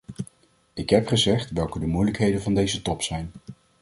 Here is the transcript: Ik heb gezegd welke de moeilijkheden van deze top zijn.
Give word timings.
Ik 0.73 0.89
heb 0.89 1.07
gezegd 1.07 1.51
welke 1.51 1.79
de 1.79 1.85
moeilijkheden 1.85 2.41
van 2.41 2.53
deze 2.53 2.81
top 2.81 3.01
zijn. 3.01 3.31